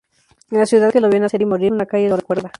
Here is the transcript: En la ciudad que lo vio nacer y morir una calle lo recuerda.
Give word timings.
En 0.49 0.57
la 0.57 0.65
ciudad 0.65 0.91
que 0.91 0.99
lo 0.99 1.11
vio 1.11 1.19
nacer 1.19 1.43
y 1.43 1.45
morir 1.45 1.71
una 1.71 1.85
calle 1.85 2.09
lo 2.09 2.17
recuerda. 2.17 2.49